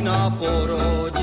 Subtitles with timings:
[0.00, 1.19] prečistá syna